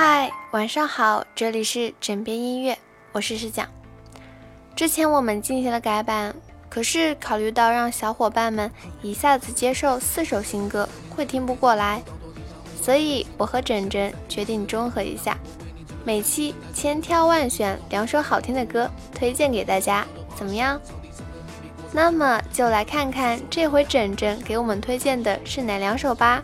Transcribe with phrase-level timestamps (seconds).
[0.00, 2.78] 嗨，晚上好，这里是枕边音乐，
[3.10, 3.66] 我是石讲。
[4.76, 6.32] 之前我们进行了改版，
[6.68, 8.70] 可是考虑到让小伙伴们
[9.02, 12.00] 一下子接受四首新歌会听不过来，
[12.80, 15.36] 所以我和枕枕决定中和一下，
[16.04, 20.06] 每期千挑万选两首好听的歌推荐给大家，
[20.36, 20.80] 怎么样？
[21.90, 26.40] 那么就来看看这回枕枕给我们推荐的是哪两首吧。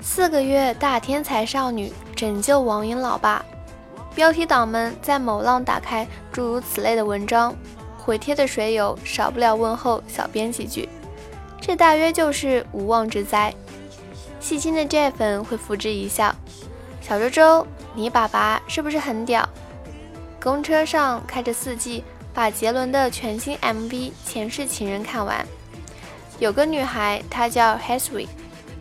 [0.00, 3.44] 四个月大天才少女拯救网瘾老爸，
[4.14, 7.54] 标题党们在某浪打开诸如此类的文章，
[7.98, 10.88] 回帖的水友少不了问候小编几句，
[11.60, 13.54] 这大约就是无妄之灾。
[14.40, 16.34] 细心的 J 粉会付之一笑，
[17.02, 19.46] 小周周，你爸爸是不是很屌？
[20.40, 23.90] 公车上开着四季把杰伦的全新 MV
[24.24, 25.44] 《前世情人》看完。
[26.38, 28.28] 有个女孩，她叫 Haswi，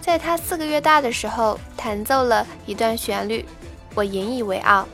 [0.00, 3.44] 在她四个月大的时候弹奏了一段旋律，
[3.94, 4.86] 我引以为傲。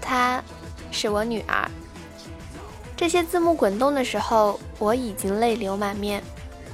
[0.00, 0.42] 她
[0.90, 1.70] 是我女儿。
[2.94, 6.22] 这些字幕滚动的时候，我已经泪流满面，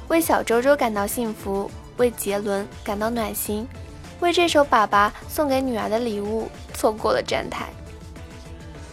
[0.09, 3.67] 为小周周感到幸福，为杰伦感到暖心，
[4.19, 7.67] 为这首爸爸送给女儿的礼物错过了站台。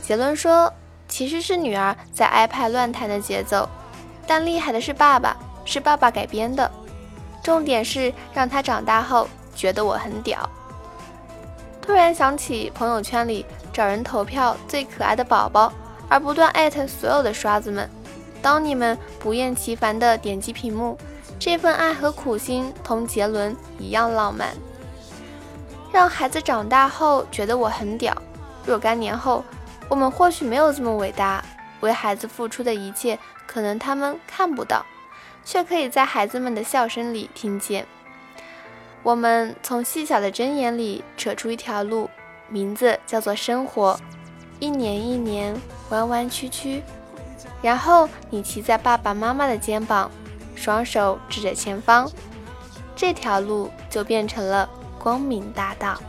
[0.05, 0.71] 杰伦说
[1.09, 3.67] ：“其实是女儿在 iPad 乱弹的节奏，
[4.27, 6.69] 但厉害的是爸爸，是爸爸改编的。
[7.41, 10.47] 重点是让他长大后觉得我很屌。”
[11.81, 15.73] 突然想起朋友圈里找人投票最可爱的宝宝，
[16.07, 17.89] 而不断艾特所有的刷子们。
[18.43, 20.95] 当你们不厌其烦地点击屏幕，
[21.39, 24.49] 这份爱和苦心同杰伦一样浪漫。
[25.91, 28.15] 让孩子长大后觉得我很屌，
[28.67, 29.43] 若干年后。
[29.87, 31.43] 我们或许没有这么伟大，
[31.81, 34.85] 为孩子付出的一切，可能他们看不到，
[35.43, 37.85] 却可以在孩子们的笑声里听见。
[39.03, 42.09] 我们从细小的针眼里扯出一条路，
[42.49, 43.99] 名字叫做生活，
[44.59, 45.55] 一年一年
[45.89, 46.81] 弯弯曲曲，
[47.61, 50.09] 然后你骑在爸爸妈妈的肩膀，
[50.55, 52.09] 双手指着前方，
[52.95, 54.67] 这条路就变成了
[54.97, 56.01] 光明大道。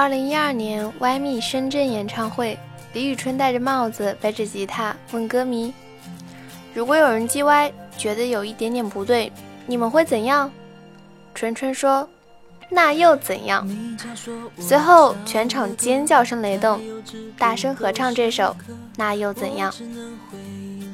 [0.00, 2.56] 二零一二年 Y Me 深圳演唱会，
[2.92, 5.74] 李宇春戴着帽子，背着吉他，问歌迷
[6.72, 9.32] ：“如果有人 G 歪觉得有一点点不对，
[9.66, 10.48] 你们会怎样？”
[11.34, 12.08] 春春说
[12.70, 13.68] ：“那又怎样？”
[14.56, 16.80] 随后全场尖叫声雷动，
[17.36, 18.44] 大声合唱这首
[18.96, 19.72] 《那又怎样》。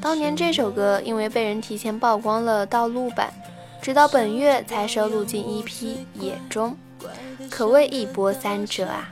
[0.01, 3.31] 当年这首歌因为被人提前曝光了盗录版，
[3.83, 5.63] 直到本月才收录进 EP
[6.19, 6.75] 《野》中。
[7.49, 9.11] 可谓一波三折啊！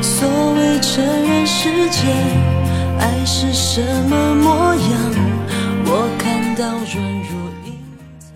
[0.00, 2.08] 所谓成人世界，
[2.98, 4.82] 爱是什么模样？
[5.84, 7.78] 我看到软弱隐
[8.18, 8.30] 藏。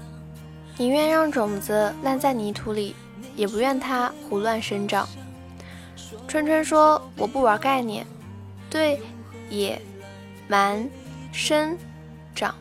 [0.77, 2.95] 宁愿让种子烂在泥土里，
[3.35, 5.09] 也不愿它胡乱生长。
[6.29, 8.07] 春春说：“我不玩概念，
[8.69, 9.01] 对，
[9.49, 9.81] 野
[10.49, 10.89] 蛮
[11.33, 11.77] 生
[12.35, 12.55] 长。”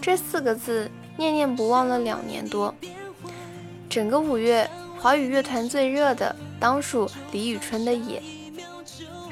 [0.00, 2.74] 这四个字念念不忘了两年多，
[3.88, 4.68] 整个五月，
[4.98, 8.22] 华语乐团最热的当属李宇春的《野》。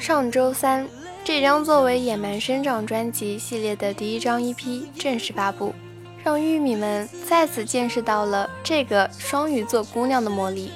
[0.00, 0.86] 上周三，
[1.24, 5.74] 这张作为《野蛮生长》专辑系列的第一张 EP 正式发布，
[6.22, 10.70] 让玉米们再次见识到了这个双鱼座姑娘的魔力。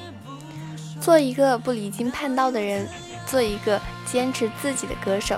[1.00, 2.88] 做一个不离经叛道的人，
[3.26, 5.36] 做一个坚持自己的歌手。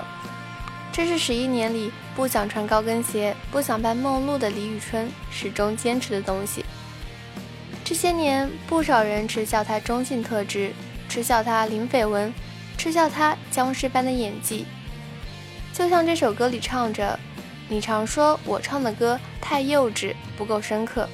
[0.93, 6.63] 这是十一年里不想穿高跟鞋、不想扮梦露的李宇春始终坚持的东西。
[7.83, 10.71] 这些年，不少人耻笑她中性特质，
[11.09, 12.33] 耻笑她零绯闻，
[12.77, 14.65] 耻笑她僵尸般的演技。
[15.73, 17.19] 就像这首歌里唱着
[17.67, 21.07] ：“你常说我唱的歌太幼稚，不够深刻。”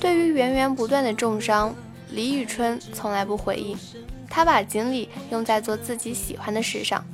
[0.00, 1.72] 对于源源不断的重伤，
[2.10, 3.78] 李宇春从来不回应，
[4.28, 7.04] 她把精力用在做自己喜欢的事上。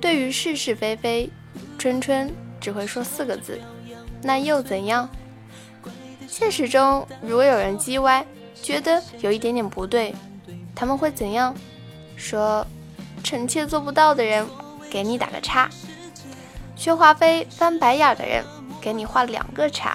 [0.00, 1.28] 对于是是非非，
[1.84, 3.60] 春春只会说四个字
[4.24, 5.06] ：“那又怎样？”
[6.26, 10.14] 现实中，如果有人叽歪，觉得有一点点不对，
[10.74, 11.54] 他们会怎样？
[12.16, 12.66] 说
[13.22, 14.46] ：“臣妾做不到的人，
[14.88, 15.68] 给你打个叉。”
[16.74, 18.42] 薛华妃翻白眼的人，
[18.80, 19.94] 给你画两个叉。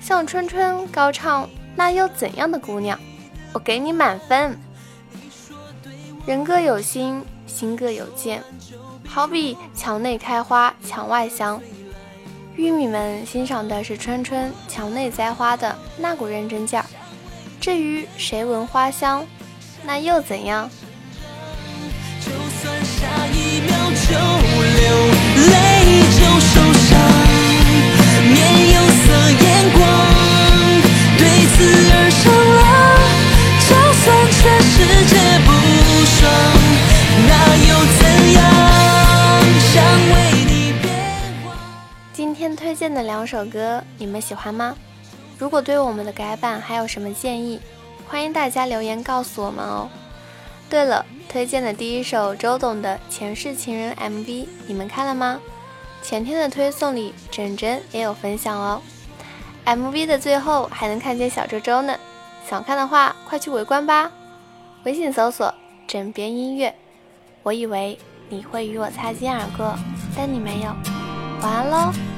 [0.00, 2.98] 向春春高唱“那又怎样的姑娘”，
[3.52, 4.58] 我给你满分。
[6.24, 8.42] 人各有心，心各有见，
[9.12, 11.60] 好比墙内开花墙外香。
[12.56, 16.86] 玉米们欣赏的是春春墙内栽花的那股认真劲儿，
[17.60, 19.26] 至于谁闻花香，
[19.84, 20.70] 那又怎样？
[22.24, 24.41] 就算下一秒就
[42.12, 44.76] 今天推荐的两首歌，你们喜欢吗？
[45.38, 47.60] 如果对我们的改版还有什么建议，
[48.08, 49.88] 欢迎大家留言告诉我们哦。
[50.68, 55.40] 对了，推荐的第一首周董的《前世情人》MV，你们看了吗？
[56.02, 58.82] 前天的推送里，珍珍也有分享哦。
[59.64, 61.96] MV 的最后还能看见小周周呢，
[62.48, 64.10] 想看的话快去围观吧。
[64.84, 65.54] 微信搜索
[65.86, 66.74] “枕边音乐”。
[67.44, 67.98] 我以为
[68.32, 69.76] 你会与我擦肩而过，
[70.16, 70.74] 但你没有。
[71.42, 72.11] 晚安喽。